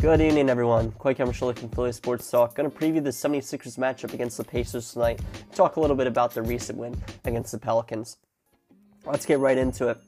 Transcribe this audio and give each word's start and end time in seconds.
Good 0.00 0.20
evening, 0.20 0.48
everyone. 0.48 0.92
Coy 0.92 1.12
Camiscioli 1.12 1.58
from 1.58 1.70
Philly 1.70 1.90
Sports 1.90 2.30
Talk. 2.30 2.54
Going 2.54 2.70
to 2.70 2.76
preview 2.76 3.02
the 3.02 3.10
76ers 3.10 3.76
matchup 3.76 4.14
against 4.14 4.36
the 4.36 4.44
Pacers 4.44 4.92
tonight. 4.92 5.20
Talk 5.52 5.74
a 5.74 5.80
little 5.80 5.96
bit 5.96 6.06
about 6.06 6.32
their 6.32 6.44
recent 6.44 6.78
win 6.78 6.94
against 7.24 7.50
the 7.50 7.58
Pelicans. 7.58 8.16
Let's 9.04 9.26
get 9.26 9.40
right 9.40 9.58
into 9.58 9.88
it. 9.88 9.98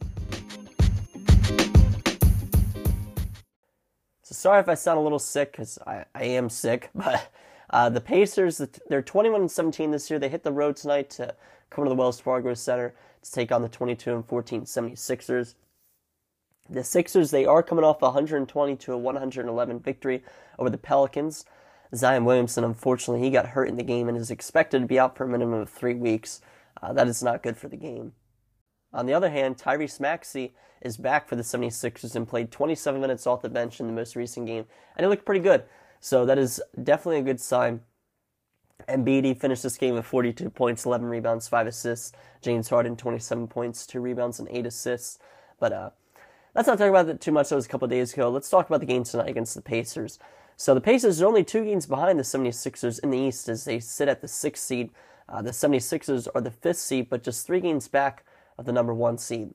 So 4.23 4.33
sorry 4.33 4.61
if 4.61 4.69
I 4.69 4.75
sound 4.75 5.01
a 5.01 5.03
little 5.03 5.19
sick 5.19 5.51
because 5.51 5.77
I, 5.85 6.05
I 6.15 6.23
am 6.23 6.49
sick, 6.49 6.91
but 6.95 7.33
uh, 7.71 7.89
the 7.89 8.01
Pacers, 8.01 8.63
they're 8.89 9.03
21 9.03 9.41
and 9.41 9.51
17 9.51 9.91
this 9.91 10.09
year. 10.09 10.21
They 10.21 10.29
hit 10.29 10.45
the 10.45 10.53
road 10.53 10.77
tonight 10.77 11.11
to 11.11 11.35
come 11.69 11.85
to 11.85 11.89
the 11.89 11.97
Wells 11.97 12.21
Fargo 12.21 12.55
Center 12.55 12.95
to 13.23 13.33
take 13.33 13.51
on 13.51 13.61
the 13.61 13.69
22 13.69 14.15
and 14.15 14.25
14 14.25 14.63
76ers. 14.63 15.57
The 16.71 16.85
Sixers, 16.85 17.33
they 17.33 17.45
are 17.45 17.65
coming 17.65 17.85
off 17.85 18.01
a 18.01 18.07
120 18.07 18.77
to 18.77 18.93
a 18.93 18.99
111 18.99 19.81
victory 19.81 20.23
over 20.57 20.71
the 20.71 20.79
Pelicans. 20.79 21.45
Zion 21.93 22.25
Williamson, 22.25 22.63
unfortunately, 22.63 23.25
he 23.25 23.31
got 23.31 23.47
hurt 23.47 23.69
in 23.69 23.77
the 23.77 23.83
game 23.83 24.09
and 24.09 24.17
is 24.17 24.31
expected 24.31 24.81
to 24.81 24.87
be 24.87 24.99
out 24.99 25.17
for 25.17 25.25
a 25.25 25.29
minimum 25.29 25.61
of 25.61 25.69
three 25.69 25.95
weeks. 25.95 26.41
Uh, 26.81 26.93
that 26.93 27.09
is 27.09 27.25
not 27.25 27.43
good 27.43 27.57
for 27.57 27.67
the 27.67 27.77
game. 27.77 28.13
On 28.93 29.07
the 29.07 29.15
other 29.15 29.31
hand, 29.31 29.57
Tyrese 29.57 29.99
Maxey 29.99 30.55
is 30.81 30.97
back 30.97 31.29
for 31.29 31.35
the 31.35 31.43
76ers 31.43 32.15
and 32.15 32.29
played 32.29 32.53
27 32.53 33.01
minutes 33.01 33.27
off 33.27 33.43
the 33.43 33.49
bench 33.49 33.81
in 33.81 33.89
the 33.89 33.93
most 33.93 34.15
recent 34.15 34.47
game, 34.47 34.65
and 34.97 35.05
he 35.05 35.09
looked 35.09 35.27
pretty 35.27 35.41
good. 35.41 35.65
So 35.99 36.25
that 36.25 36.39
is 36.39 36.63
definitely 36.83 37.19
a 37.19 37.25
good 37.25 37.41
sign. 37.41 37.81
Embiid 38.89 39.39
finished 39.39 39.65
this 39.65 39.77
game 39.77 39.95
with 39.95 40.07
42 40.07 40.51
points, 40.51 40.87
11 40.87 41.07
rebounds, 41.09 41.49
5 41.49 41.67
assists. 41.67 42.13
James 42.41 42.69
Harden, 42.69 42.97
27 42.97 43.49
points, 43.49 43.87
2 43.87 44.01
rebounds, 44.01 44.39
and 44.39 44.49
8 44.51 44.67
assists. 44.67 45.19
But 45.59 45.73
uh, 45.73 45.91
let's 46.55 46.69
not 46.69 46.79
talk 46.79 46.89
about 46.89 47.07
that 47.07 47.21
too 47.21 47.33
much. 47.33 47.49
That 47.49 47.57
was 47.57 47.67
a 47.67 47.69
couple 47.69 47.89
days 47.89 48.13
ago. 48.13 48.31
Let's 48.31 48.51
talk 48.51 48.69
about 48.69 48.81
the 48.81 48.87
game 48.87 49.05
tonight 49.05 49.29
against 49.29 49.55
the 49.55 49.63
Pacers. 49.63 50.19
So 50.57 50.75
the 50.75 50.81
Pacers 50.81 51.23
are 51.23 51.27
only 51.27 51.45
two 51.45 51.65
games 51.65 51.87
behind 51.87 52.19
the 52.19 52.23
76ers 52.23 53.01
in 53.03 53.11
the 53.11 53.19
East 53.19 53.49
as 53.49 53.65
they 53.65 53.81
sit 53.81 54.09
at 54.09 54.21
the 54.21 54.29
sixth 54.29 54.65
seed. 54.65 54.91
Uh, 55.29 55.41
the 55.41 55.53
76ers 55.53 56.29
are 56.35 56.41
the 56.41 56.51
fifth 56.51 56.79
seed, 56.79 57.09
but 57.09 57.23
just 57.23 57.47
three 57.47 57.61
games 57.61 57.89
back 57.89 58.25
of 58.59 58.67
the 58.67 58.73
number 58.73 58.93
one 58.93 59.17
seed. 59.17 59.55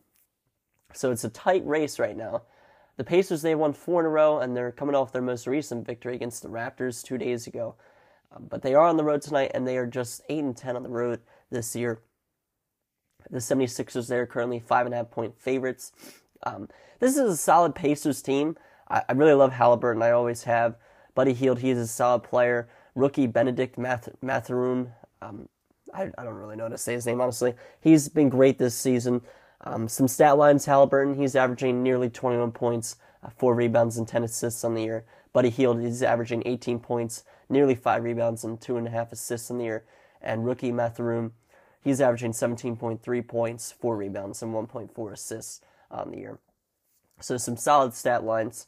So 0.94 1.12
it's 1.12 1.24
a 1.24 1.30
tight 1.30 1.66
race 1.66 2.00
right 2.00 2.16
now. 2.16 2.44
The 2.98 3.04
Pacers, 3.04 3.42
they 3.42 3.56
won 3.56 3.74
four 3.74 4.00
in 4.00 4.06
a 4.06 4.10
row, 4.10 4.40
and 4.40 4.56
they're 4.56 4.72
coming 4.72 4.96
off 4.96 5.12
their 5.12 5.22
most 5.22 5.48
recent 5.48 5.86
victory 5.86 6.16
against 6.16 6.42
the 6.42 6.50
Raptors 6.50 7.04
two 7.04 7.18
days 7.18 7.46
ago. 7.46 7.76
Um, 8.34 8.48
but 8.50 8.62
they 8.62 8.74
are 8.74 8.88
on 8.88 8.96
the 8.96 9.04
road 9.04 9.22
tonight, 9.22 9.52
and 9.54 9.68
they 9.68 9.78
are 9.78 9.86
just 9.86 10.22
8 10.30 10.40
and 10.40 10.58
10 10.58 10.78
on 10.78 10.84
the 10.84 10.90
road 10.90 11.20
this 11.52 11.76
year. 11.76 12.00
The 13.30 13.40
76ers, 13.40 14.08
they're 14.08 14.26
currently 14.26 14.60
5.5 14.62 15.12
point 15.12 15.40
favorites. 15.40 15.92
Um, 16.46 16.70
this 17.00 17.18
is 17.18 17.32
a 17.32 17.38
solid 17.38 17.76
Pacers 17.76 18.22
team. 18.22 18.58
I, 18.90 19.04
I, 19.10 19.14
really 19.14 19.34
love 19.34 19.54
Halliburton. 19.54 20.02
I 20.02 20.12
always 20.12 20.44
have. 20.44 20.76
Buddy 21.16 21.34
Hield, 21.34 21.60
he 21.60 21.72
is 21.72 21.80
a 21.80 21.88
solid 21.88 22.24
player. 22.24 22.70
Rookie 22.94 23.28
Benedict 23.28 23.78
Math- 23.78 24.16
Mathurin. 24.22 24.92
Um, 25.22 25.50
I, 25.94 26.12
I, 26.18 26.24
don't 26.24 26.36
really 26.36 26.56
know 26.56 26.64
how 26.64 26.70
to 26.70 26.78
say 26.78 26.94
his 26.94 27.06
name, 27.06 27.20
honestly. 27.20 27.56
He's 27.82 28.10
been 28.10 28.30
great 28.30 28.60
this 28.60 28.76
season. 28.76 29.22
Um, 29.62 29.88
some 29.88 30.08
stat 30.08 30.38
lines 30.38 30.66
Halliburton, 30.66 31.16
he's 31.16 31.36
averaging 31.36 31.82
nearly 31.82 32.10
21 32.10 32.52
points, 32.52 32.98
uh, 33.24 33.30
4 33.38 33.56
rebounds, 33.56 33.98
and 33.98 34.08
10 34.08 34.24
assists 34.24 34.64
on 34.64 34.76
the 34.76 34.84
year. 34.84 35.06
Buddy 35.34 35.50
Hield, 35.50 35.82
he's 35.82 36.04
averaging 36.04 36.44
18 36.46 36.80
points, 36.80 37.24
nearly 37.50 37.76
5 37.76 38.04
rebounds, 38.04 38.44
and 38.44 38.60
2.5 38.60 39.14
assists 39.14 39.50
on 39.50 39.58
the 39.58 39.64
year. 39.64 39.86
And 40.22 40.46
rookie 40.46 40.72
Mathurin, 40.72 41.32
he's 41.82 42.02
averaging 42.02 42.34
17.3 42.34 43.28
points, 43.28 43.72
4 43.72 43.98
rebounds, 43.98 44.44
and 44.44 44.54
1.4 44.54 45.12
assists 45.12 45.62
on 45.96 46.12
the 46.12 46.18
year. 46.18 46.40
So 47.20 47.38
some 47.38 47.58
solid 47.58 47.94
stat 47.94 48.24
lines. 48.24 48.68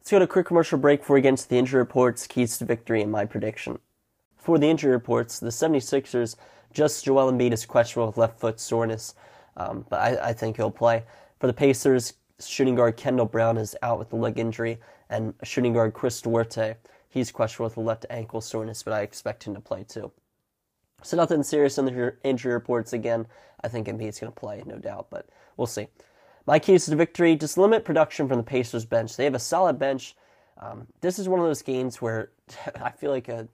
Let's 0.00 0.10
go 0.10 0.18
to 0.18 0.24
a 0.24 0.28
quick 0.28 0.46
commercial 0.46 0.78
break 0.78 1.00
before 1.00 1.14
we 1.14 1.20
get 1.20 1.28
into 1.28 1.48
the 1.48 1.58
injury 1.58 1.78
reports, 1.78 2.26
keys 2.26 2.58
to 2.58 2.64
victory, 2.64 3.02
and 3.02 3.12
my 3.12 3.24
prediction. 3.24 3.78
For 4.36 4.58
the 4.58 4.66
injury 4.66 4.90
reports, 4.90 5.38
the 5.38 5.50
76ers, 5.50 6.34
just 6.72 7.04
Joel 7.04 7.30
Embiid 7.30 7.52
is 7.52 7.64
questionable 7.64 8.08
with 8.08 8.16
left 8.16 8.40
foot 8.40 8.58
soreness, 8.58 9.14
um, 9.56 9.86
but 9.88 10.00
I, 10.00 10.30
I, 10.30 10.32
think 10.32 10.56
he'll 10.56 10.70
play. 10.70 11.04
For 11.38 11.46
the 11.46 11.52
Pacers, 11.52 12.14
shooting 12.40 12.74
guard 12.74 12.96
Kendall 12.96 13.26
Brown 13.26 13.58
is 13.58 13.76
out 13.82 13.98
with 13.98 14.12
a 14.12 14.16
leg 14.16 14.38
injury, 14.38 14.80
and 15.10 15.34
shooting 15.44 15.74
guard 15.74 15.92
Chris 15.92 16.20
Duarte, 16.20 16.74
he's 17.08 17.30
questionable 17.30 17.68
with 17.68 17.76
a 17.76 17.80
left 17.80 18.06
ankle 18.10 18.40
soreness, 18.40 18.82
but 18.82 18.94
I 18.94 19.02
expect 19.02 19.44
him 19.44 19.54
to 19.54 19.60
play 19.60 19.84
too. 19.84 20.10
So 21.02 21.16
nothing 21.16 21.42
serious 21.42 21.78
in 21.78 21.84
the 21.84 22.14
injury 22.24 22.54
reports 22.54 22.92
again. 22.92 23.26
I 23.62 23.68
think 23.68 23.86
Embiid's 23.86 24.18
going 24.18 24.32
to 24.32 24.40
play, 24.40 24.62
no 24.66 24.78
doubt, 24.78 25.08
but 25.10 25.28
we'll 25.56 25.66
see. 25.66 25.88
My 26.46 26.58
keys 26.58 26.86
to 26.86 26.96
victory: 26.96 27.36
just 27.36 27.56
limit 27.56 27.84
production 27.84 28.28
from 28.28 28.38
the 28.38 28.42
Pacers 28.44 28.84
bench. 28.84 29.16
They 29.16 29.24
have 29.24 29.34
a 29.34 29.38
solid 29.40 29.78
bench. 29.78 30.16
Um, 30.58 30.86
this 31.00 31.18
is 31.18 31.28
one 31.28 31.40
of 31.40 31.46
those 31.46 31.62
games 31.62 32.00
where 32.00 32.30
I 32.82 32.90
feel 32.90 33.10
like 33.10 33.28
a 33.28 33.48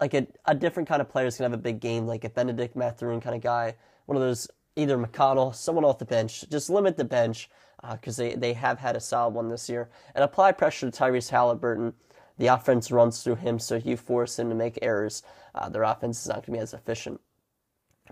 like 0.00 0.14
a, 0.14 0.26
a 0.44 0.54
different 0.54 0.88
kind 0.88 1.00
of 1.00 1.08
player 1.08 1.26
is 1.26 1.36
gonna 1.36 1.50
have 1.50 1.58
a 1.58 1.62
big 1.62 1.80
game, 1.80 2.06
like 2.06 2.24
a 2.24 2.30
Benedict 2.30 2.76
Mathurin 2.76 3.20
kind 3.20 3.34
of 3.34 3.42
guy. 3.42 3.74
One 4.06 4.16
of 4.16 4.22
those 4.22 4.48
either 4.76 4.98
McConnell, 4.98 5.54
someone 5.54 5.84
off 5.84 5.98
the 5.98 6.04
bench. 6.04 6.44
Just 6.50 6.68
limit 6.68 6.96
the 6.96 7.04
bench 7.04 7.48
because 7.92 8.20
uh, 8.20 8.24
they 8.24 8.34
they 8.34 8.52
have 8.52 8.78
had 8.78 8.96
a 8.96 9.00
solid 9.00 9.34
one 9.34 9.48
this 9.48 9.68
year, 9.68 9.88
and 10.14 10.22
apply 10.22 10.52
pressure 10.52 10.90
to 10.90 10.96
Tyrese 10.96 11.30
Halliburton. 11.30 11.94
The 12.38 12.48
offense 12.48 12.90
runs 12.90 13.22
through 13.22 13.36
him, 13.36 13.58
so 13.58 13.76
you 13.76 13.96
force 13.96 14.38
him 14.38 14.50
to 14.50 14.54
make 14.54 14.78
errors. 14.82 15.22
Uh, 15.54 15.70
their 15.70 15.84
offense 15.84 16.20
is 16.20 16.28
not 16.28 16.36
going 16.36 16.44
to 16.44 16.52
be 16.52 16.58
as 16.58 16.74
efficient. 16.74 17.18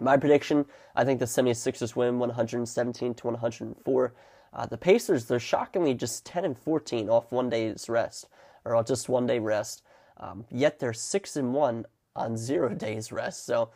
My 0.01 0.17
prediction, 0.17 0.67
I 0.97 1.05
think 1.05 1.21
the 1.21 1.27
76ers 1.27 1.95
win 1.95 2.19
117 2.19 3.15
to 3.15 3.27
104. 3.27 4.15
Uh, 4.53 4.67
the 4.67 4.79
Pacers, 4.79 5.27
they're 5.27 5.41
shockingly 5.41 5.95
just 5.95 6.25
10 6.27 6.45
and 6.45 6.59
14 6.59 7.09
off 7.09 7.33
one 7.33 7.49
day's 7.49 7.89
rest, 7.89 8.29
or 8.65 8.83
just 8.83 9.09
one 9.09 9.27
day 9.27 9.39
rest. 9.39 9.83
Um, 10.17 10.45
yet 10.51 10.79
they're 10.79 10.93
6 10.93 11.37
and 11.37 11.53
1 11.53 11.87
on 12.17 12.37
zero 12.37 12.69
days 12.75 13.13
rest. 13.13 13.47
So 13.47 13.71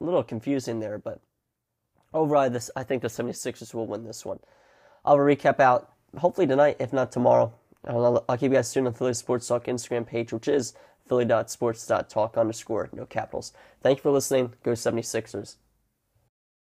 a 0.00 0.04
little 0.04 0.22
confusing 0.22 0.80
there, 0.80 0.98
but 0.98 1.20
overall, 2.12 2.50
this 2.50 2.70
I 2.76 2.82
think 2.82 3.02
the 3.02 3.08
76ers 3.08 3.72
will 3.74 3.86
win 3.86 4.04
this 4.04 4.24
one. 4.24 4.40
I'll 5.04 5.16
recap 5.16 5.60
out 5.60 5.92
hopefully 6.18 6.46
tonight, 6.46 6.76
if 6.78 6.92
not 6.92 7.12
tomorrow. 7.12 7.52
I'll, 7.86 8.24
I'll 8.28 8.36
keep 8.36 8.50
you 8.50 8.56
guys 8.56 8.72
tuned 8.72 8.86
on 8.86 8.94
Philly 8.94 9.14
Sports 9.14 9.46
Talk 9.46 9.66
Instagram 9.66 10.06
page, 10.06 10.32
which 10.32 10.48
is 10.48 10.74
philly.sports.talk 11.08 12.36
underscore, 12.36 12.88
no 12.92 13.06
capitals. 13.06 13.52
Thank 13.82 13.98
you 13.98 14.02
for 14.02 14.10
listening. 14.10 14.54
Go 14.62 14.72
76ers. 14.72 15.56